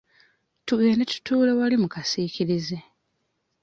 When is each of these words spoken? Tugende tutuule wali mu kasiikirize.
Tugende 0.65 1.03
tutuule 1.11 1.51
wali 1.59 1.75
mu 1.83 1.87
kasiikirize. 1.93 2.77